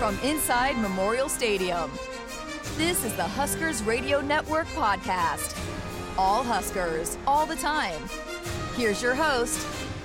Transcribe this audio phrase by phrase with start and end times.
[0.00, 1.90] from inside Memorial Stadium.
[2.78, 5.54] This is the Huskers Radio Network podcast.
[6.16, 8.00] All Huskers, all the time.
[8.76, 9.60] Here's your host,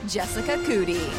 [0.09, 1.09] Jessica Coody.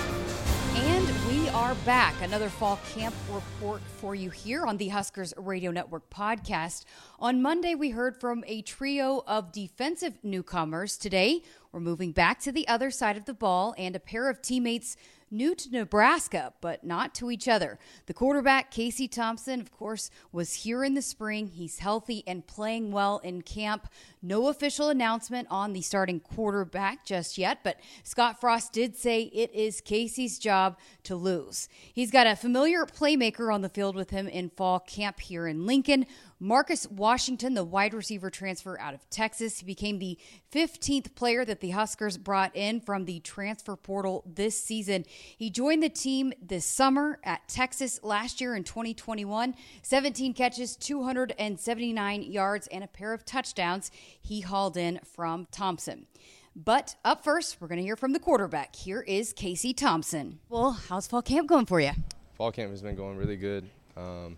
[0.75, 2.21] And we are back.
[2.21, 6.85] Another fall camp report for you here on the Huskers Radio Network podcast.
[7.19, 10.99] On Monday, we heard from a trio of defensive newcomers.
[10.99, 11.41] Today,
[11.73, 14.99] we're moving back to the other side of the ball and a pair of teammates
[15.31, 17.79] new to Nebraska, but not to each other.
[18.07, 21.49] The quarterback, Casey Thompson, of course, was here in the spring.
[21.49, 23.89] He's healthy and playing well in camp.
[24.23, 29.53] No official announcement on the starting quarterback just yet, but Scott Frost did say it
[29.55, 31.69] is Casey's job to lose.
[31.93, 35.67] He's got a familiar playmaker on the field with him in fall camp here in
[35.67, 36.07] Lincoln.
[36.39, 40.19] Marcus Washington, the wide receiver transfer out of Texas, he became the
[40.53, 45.07] 15th player that the Huskers brought in from the transfer portal this season.
[45.37, 49.55] He joined the team this summer at Texas last year in 2021.
[49.81, 56.07] 17 catches, 279 yards, and a pair of touchdowns he hauled in from Thompson.
[56.55, 58.77] But up first, we're going to hear from the quarterback.
[58.77, 60.39] Here is Casey Thompson.
[60.51, 61.93] Well, how's fall camp going for you?
[62.35, 63.69] Fall camp has been going really good.
[63.97, 64.37] Um,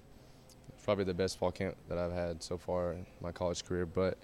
[0.88, 3.84] probably the best fall camp that I've had so far in my college career.
[3.84, 4.16] But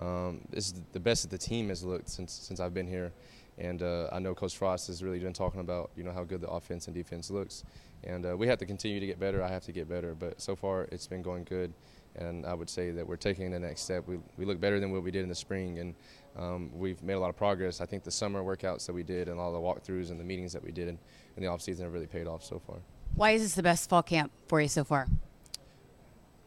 [0.00, 3.12] um, this is the best that the team has looked since since I've been here.
[3.56, 6.40] And uh, I know Coach Frost has really been talking about you know how good
[6.40, 7.62] the offense and defense looks.
[8.02, 9.44] And uh, we have to continue to get better.
[9.44, 10.16] I have to get better.
[10.16, 11.72] But so far, it's been going good.
[12.16, 14.08] And I would say that we're taking the next step.
[14.08, 15.78] We, we look better than what we did in the spring.
[15.78, 15.94] And
[16.36, 17.80] um, we've made a lot of progress.
[17.80, 20.52] I think the summer workouts that we did and all the walkthroughs and the meetings
[20.52, 20.98] that we did in,
[21.36, 22.78] in the offseason have really paid off so far.
[23.14, 25.06] Why is this the best fall camp for you so far?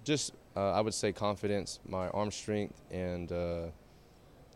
[0.03, 3.66] Just uh, I would say confidence, my arm strength, and uh,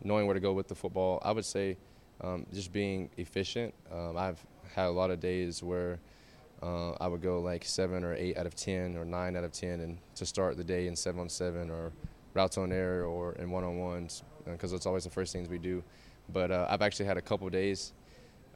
[0.02, 1.20] knowing where to go with the football.
[1.24, 1.76] I would say
[2.20, 3.74] um, just being efficient.
[3.92, 5.98] Um, I've had a lot of days where
[6.62, 9.52] uh, I would go like seven or eight out of ten or nine out of
[9.52, 11.92] ten, and to start the day in seven on seven or
[12.34, 15.48] routes on air or in one on ones because uh, it's always the first things
[15.48, 15.82] we do.
[16.32, 17.92] But uh, I've actually had a couple days.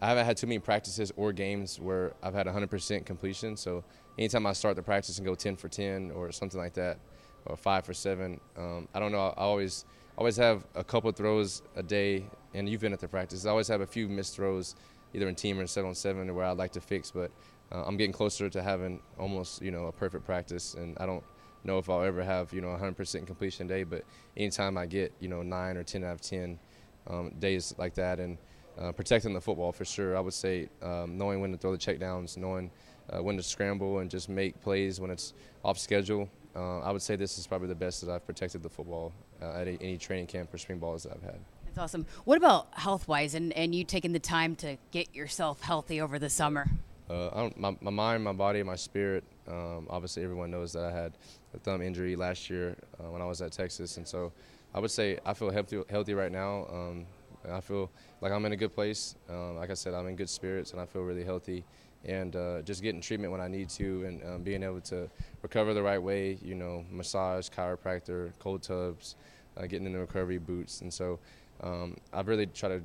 [0.03, 3.57] I haven't had too many practices or games where I've had 100% completion.
[3.57, 3.85] So
[4.19, 6.99] anytime I start the practice and go 10 for 10 or something like that,
[7.47, 9.19] or five for seven, um, I don't know.
[9.37, 9.85] I always
[10.19, 12.25] always have a couple throws a day,
[12.55, 13.47] and you've been at the practice.
[13.47, 14.75] I always have a few missed throws,
[15.15, 17.11] either in team or in seven on seven, where I'd like to fix.
[17.11, 17.31] But
[17.73, 21.25] uh, I'm getting closer to having almost you know a perfect practice, and I don't
[21.65, 23.85] know if I'll ever have you know 100% completion day.
[23.85, 24.05] But
[24.37, 26.59] anytime I get you know nine or 10 out of 10
[27.07, 28.37] um, days like that, and
[28.79, 31.79] uh, protecting the football for sure, I would say um, knowing when to throw the
[31.79, 32.71] checkdowns, knowing
[33.11, 36.29] uh, when to scramble and just make plays when it's off schedule.
[36.55, 39.53] Uh, I would say this is probably the best that I've protected the football uh,
[39.53, 41.39] at a, any training camp or spring balls that I've had.
[41.67, 42.07] That's awesome.
[42.25, 46.19] What about health wise and, and you taking the time to get yourself healthy over
[46.19, 46.69] the summer?
[47.09, 49.25] Uh, my, my mind, my body, my spirit.
[49.49, 51.13] Um, obviously, everyone knows that I had
[51.55, 54.33] a thumb injury last year uh, when I was at Texas, and so
[54.75, 56.67] I would say I feel healthy, healthy right now.
[56.73, 57.07] Um,
[57.49, 57.91] I feel
[58.21, 59.15] like I'm in a good place.
[59.29, 61.65] Um, like I said, I'm in good spirits, and I feel really healthy
[62.05, 65.09] and uh, just getting treatment when I need to, and um, being able to
[65.43, 66.39] recover the right way.
[66.43, 69.17] You know, massage, chiropractor, cold tubs,
[69.57, 71.19] uh, getting in the recovery boots, and so
[71.63, 72.83] um, I've really tried to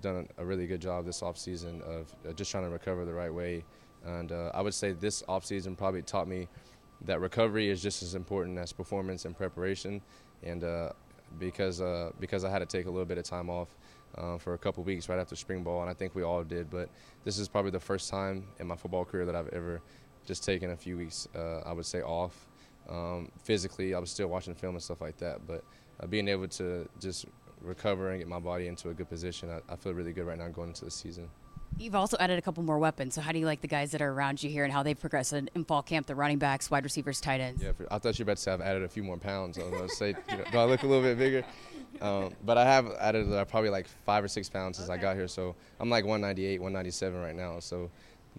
[0.00, 3.12] done a really good job this off season of uh, just trying to recover the
[3.12, 3.64] right way.
[4.06, 6.48] And uh, I would say this off season probably taught me
[7.02, 10.00] that recovery is just as important as performance and preparation.
[10.42, 10.90] And uh,
[11.38, 13.76] because uh, because I had to take a little bit of time off
[14.16, 16.70] uh, for a couple weeks right after spring ball, and I think we all did.
[16.70, 16.88] But
[17.24, 19.80] this is probably the first time in my football career that I've ever
[20.26, 21.28] just taken a few weeks.
[21.34, 22.46] Uh, I would say off.
[22.88, 25.62] Um, physically, I was still watching film and stuff like that, but
[26.00, 27.26] uh, being able to just
[27.60, 30.38] recover and get my body into a good position, I, I feel really good right
[30.38, 31.28] now going into the season.
[31.76, 33.14] You've also added a couple more weapons.
[33.14, 34.98] So how do you like the guys that are around you here and how they've
[34.98, 36.06] progressed in, in fall camp?
[36.06, 37.62] The running backs, wide receivers, tight ends.
[37.62, 39.58] Yeah, I thought you were about to say I've added a few more pounds.
[39.58, 41.44] I was going to say, you know, do I look a little bit bigger?
[42.00, 44.98] Um, but I have added uh, probably like five or six pounds since okay.
[44.98, 45.28] I got here.
[45.28, 47.60] So I'm like 198, 197 right now.
[47.60, 47.90] So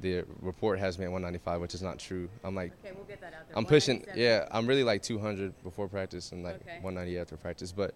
[0.02, 2.30] the report has me at 195, which is not true.
[2.44, 3.58] I'm like, okay, we'll get that out there.
[3.58, 4.06] I'm pushing.
[4.16, 6.80] Yeah, I'm really like 200 before practice and like okay.
[6.82, 7.72] 190 after practice.
[7.72, 7.94] But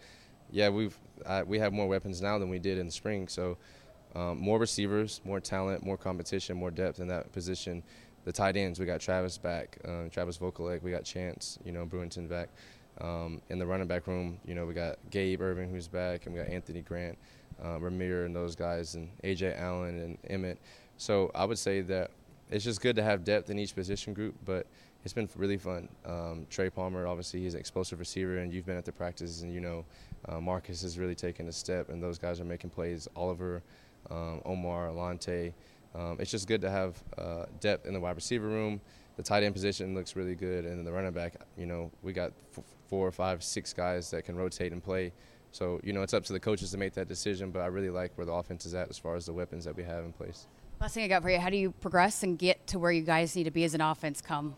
[0.52, 3.28] yeah, we've uh, we have more weapons now than we did in the spring.
[3.28, 3.58] So
[4.16, 7.84] um, more receivers, more talent, more competition, more depth in that position.
[8.26, 11.86] The tight ends, we got Travis back, uh, Travis Vokolek, we got Chance, you know,
[11.86, 12.50] Brewington back.
[13.02, 16.36] Um, in the running back room, you know, we got Gabe Ervin who's back, and
[16.36, 17.18] we got Anthony Grant,
[17.62, 20.60] uh, Rahmir, and those guys, and Ajay Allen and Emmett.
[20.98, 22.12] So I would say that
[22.52, 24.68] it's just good to have depth in each position group, but
[25.04, 25.90] it's been really fun.
[26.06, 29.54] Um, Trey Palmer, obviously, he's an explosive receiver, and you've been at the practices, and
[29.54, 29.86] you know,
[30.30, 33.08] uh, Marcus has really taken a step, and those guys are making plays.
[33.16, 33.62] Oliver,
[34.10, 35.54] um, Omar, Alante.
[35.96, 38.82] Um, it's just good to have uh, depth in the wide receiver room,
[39.16, 42.32] the tight end position looks really good, and the running back, you know, we got
[42.58, 45.12] f- four or five, six guys that can rotate and play.
[45.52, 47.52] So you know, it's up to the coaches to make that decision.
[47.52, 49.76] But I really like where the offense is at as far as the weapons that
[49.76, 50.48] we have in place.
[50.82, 53.04] Last thing I got for you: How do you progress and get to where you
[53.04, 54.56] guys need to be as an offense come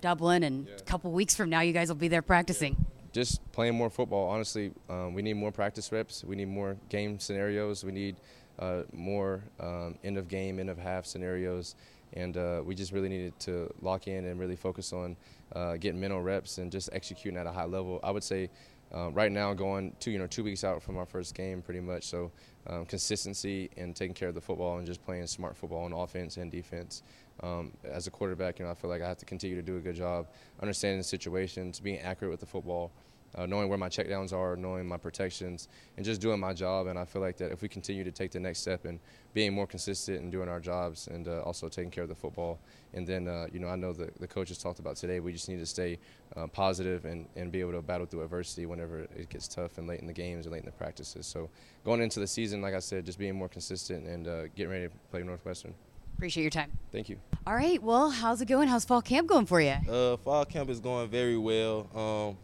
[0.00, 0.74] Dublin, and yeah.
[0.76, 2.76] a couple weeks from now, you guys will be there practicing?
[2.78, 3.04] Yeah.
[3.12, 4.28] Just playing more football.
[4.28, 6.24] Honestly, um, we need more practice reps.
[6.24, 7.84] We need more game scenarios.
[7.84, 8.16] We need
[8.60, 11.74] uh, more um, end of game, end of half scenarios.
[12.12, 15.16] And uh, we just really needed to lock in and really focus on
[15.54, 18.00] uh, getting mental reps and just executing at a high level.
[18.02, 18.50] I would say
[18.94, 21.80] uh, right now going two you know two weeks out from our first game pretty
[21.80, 22.04] much.
[22.04, 22.30] So
[22.66, 26.36] um, consistency and taking care of the football and just playing smart football on offense
[26.36, 27.02] and defense.
[27.42, 29.78] Um, as a quarterback you know I feel like I have to continue to do
[29.78, 30.26] a good job
[30.60, 32.90] understanding situations being accurate with the football
[33.34, 36.86] uh, knowing where my checkdowns are, knowing my protections, and just doing my job.
[36.86, 38.98] And I feel like that if we continue to take the next step and
[39.32, 42.58] being more consistent and doing our jobs, and uh, also taking care of the football,
[42.94, 45.20] and then uh, you know I know the the coaches talked about today.
[45.20, 45.98] We just need to stay
[46.36, 49.86] uh, positive and and be able to battle through adversity whenever it gets tough and
[49.86, 51.26] late in the games and late in the practices.
[51.26, 51.48] So
[51.84, 54.88] going into the season, like I said, just being more consistent and uh, getting ready
[54.88, 55.74] to play Northwestern.
[56.16, 56.70] Appreciate your time.
[56.92, 57.18] Thank you.
[57.46, 57.82] All right.
[57.82, 58.68] Well, how's it going?
[58.68, 59.76] How's fall camp going for you?
[59.88, 61.88] Uh, fall camp is going very well.
[61.94, 62.36] Um,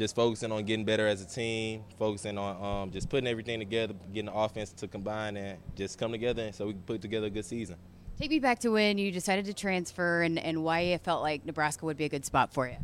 [0.00, 3.92] just focusing on getting better as a team, focusing on um, just putting everything together,
[4.14, 7.30] getting the offense to combine and just come together so we can put together a
[7.30, 7.76] good season.
[8.18, 11.44] Take me back to when you decided to transfer and, and why it felt like
[11.44, 12.76] Nebraska would be a good spot for you.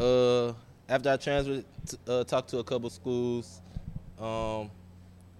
[0.00, 0.52] Uh,
[0.90, 1.64] after I transferred,
[2.06, 3.62] uh, talked to a couple schools,
[4.18, 4.70] um,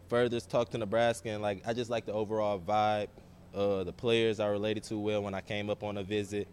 [0.08, 3.08] further talked to Nebraska, and like I just like the overall vibe.
[3.54, 6.48] Uh, the players I related to well when I came up on a visit,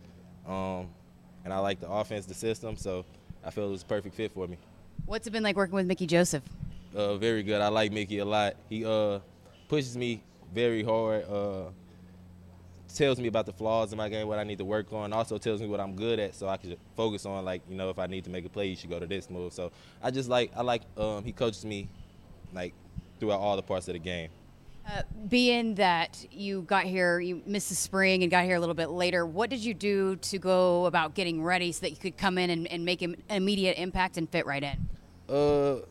[0.46, 0.90] um,
[1.46, 2.76] and I like the offense, the system.
[2.78, 3.06] So
[3.46, 4.58] I feel it was a perfect fit for me.
[5.06, 6.44] What's it been like working with Mickey Joseph?
[6.96, 7.62] Uh, very good.
[7.62, 8.56] I like Mickey a lot.
[8.70, 9.20] He uh,
[9.68, 11.26] pushes me very hard.
[11.30, 11.70] Uh,
[12.96, 15.14] tells me about the flaws in my game, what I need to work on.
[15.14, 17.90] Also tells me what I'm good at, so I can focus on like you know
[17.90, 19.54] if I need to make a play, you should go to this move.
[19.54, 19.72] So
[20.02, 21.90] I just like I like um, he coaches me
[22.54, 22.74] like
[23.20, 24.30] throughout all the parts of the game.
[24.88, 28.76] Uh, being that you got here, you missed the spring and got here a little
[28.76, 32.16] bit later, what did you do to go about getting ready so that you could
[32.18, 34.88] come in and, and make an immediate impact and fit right in?
[35.28, 35.82] Uh,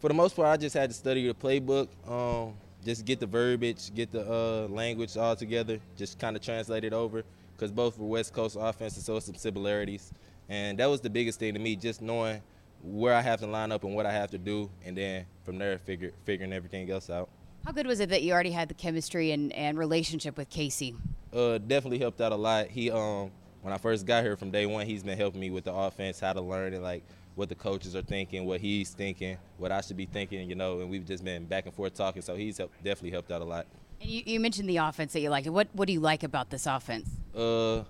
[0.00, 2.54] for the most part, I just had to study the playbook, um,
[2.84, 6.92] just get the verbiage, get the uh, language all together, just kind of translate it
[6.92, 7.22] over,
[7.56, 10.12] because both were West Coast offenses, so some similarities.
[10.48, 12.42] And that was the biggest thing to me, just knowing
[12.82, 15.58] where I have to line up and what I have to do, and then from
[15.58, 17.28] there, figure, figuring everything else out.
[17.64, 20.94] How good was it that you already had the chemistry and, and relationship with Casey?
[21.32, 22.68] Uh, definitely helped out a lot.
[22.68, 23.30] He um
[23.62, 26.18] when I first got here from day one, he's been helping me with the offense,
[26.18, 27.04] how to learn it, like
[27.34, 30.80] what the coaches are thinking, what he's thinking, what I should be thinking, you know.
[30.80, 33.44] And we've just been back and forth talking, so he's helped, definitely helped out a
[33.44, 33.66] lot.
[34.00, 35.46] And you, you mentioned the offense that you liked.
[35.48, 37.10] What what do you like about this offense?
[37.36, 37.84] Uh,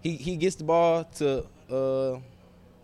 [0.00, 2.18] he he gets the ball to uh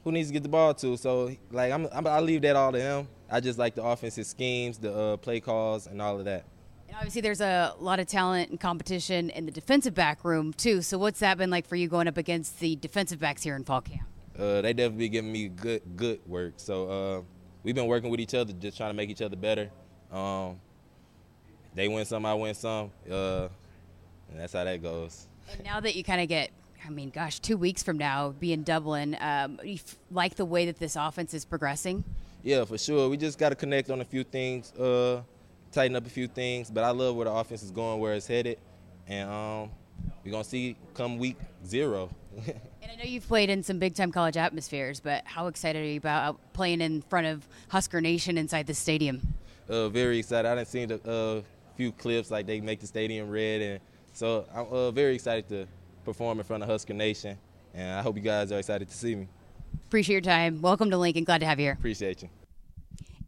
[0.04, 0.96] who needs to get the ball to.
[0.98, 3.08] So like I'm, I'm I leave that all to him.
[3.30, 6.44] I just like the offensive schemes, the uh, play calls, and all of that.
[6.88, 10.82] And obviously, there's a lot of talent and competition in the defensive back room too.
[10.82, 13.64] So, what's that been like for you going up against the defensive backs here in
[13.64, 14.08] fall camp?
[14.38, 16.54] Uh, they definitely giving me good good work.
[16.56, 17.22] So uh,
[17.62, 19.70] we've been working with each other, just trying to make each other better.
[20.12, 20.60] Um,
[21.74, 23.48] they win some, I win some, uh,
[24.30, 25.26] and that's how that goes.
[25.52, 26.50] And now that you kind of get
[26.86, 29.16] I mean, gosh, two weeks from now, be in Dublin.
[29.18, 32.04] Um, you f- like the way that this offense is progressing?
[32.44, 33.08] Yeah, for sure.
[33.08, 35.22] We just got to connect on a few things, uh,
[35.72, 36.70] tighten up a few things.
[36.70, 38.58] But I love where the offense is going, where it's headed,
[39.08, 39.70] and um,
[40.22, 42.10] we're gonna see come week zero.
[42.46, 45.88] and I know you've played in some big time college atmospheres, but how excited are
[45.88, 49.22] you about playing in front of Husker Nation inside the stadium?
[49.66, 50.46] Uh, very excited.
[50.46, 51.42] I didn't see a uh,
[51.78, 53.80] few clips like they make the stadium red, and
[54.12, 55.66] so I'm uh, very excited to
[56.04, 57.38] perform in front of Husker Nation,
[57.72, 59.28] and I hope you guys are excited to see me.
[59.86, 60.60] Appreciate your time.
[60.60, 61.24] Welcome to Lincoln.
[61.24, 61.72] Glad to have you here.
[61.72, 62.28] Appreciate you.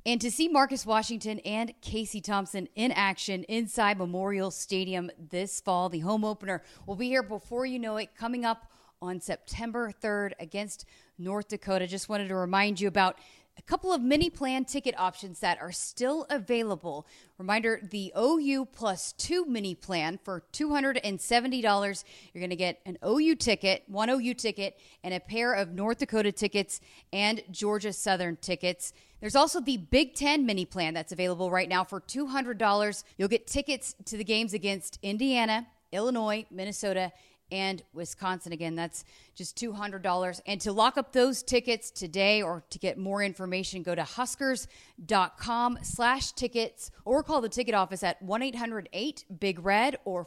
[0.04, 5.88] And to see Marcus Washington and Casey Thompson in action inside Memorial Stadium this fall,
[5.88, 8.70] the home opener will be here before you know it, coming up
[9.02, 10.86] on September 3rd against
[11.18, 11.86] North Dakota.
[11.86, 13.18] Just wanted to remind you about
[13.66, 17.06] couple of mini plan ticket options that are still available.
[17.38, 22.04] Reminder the OU plus two mini plan for $270.
[22.32, 25.98] You're going to get an OU ticket, one OU ticket, and a pair of North
[25.98, 26.80] Dakota tickets
[27.12, 28.92] and Georgia Southern tickets.
[29.20, 33.04] There's also the Big Ten mini plan that's available right now for $200.
[33.18, 37.12] You'll get tickets to the games against Indiana, Illinois, Minnesota,
[37.50, 38.52] and Wisconsin.
[38.52, 40.40] Again, that's just $200.
[40.46, 45.78] And to lock up those tickets today or to get more information, go to huskers.com
[45.82, 50.26] slash tickets or call the ticket office at 1-800-8-BIG-RED or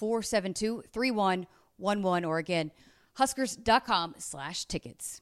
[0.00, 2.70] 402-472-3111 or again,
[3.14, 5.20] huskers.com slash tickets.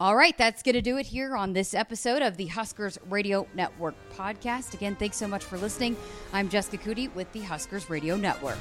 [0.00, 3.46] All right, that's going to do it here on this episode of the Huskers Radio
[3.54, 4.74] Network podcast.
[4.74, 5.96] Again, thanks so much for listening.
[6.32, 8.58] I'm Jessica Coody with the Huskers Radio Network.